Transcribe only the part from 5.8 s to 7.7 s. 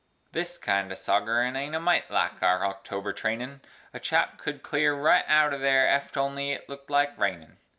ef't only looked like rainin'.